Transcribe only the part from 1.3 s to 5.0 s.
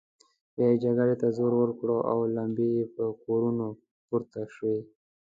زور ورکړ او لمبې يې پر کورونو پورته شوې.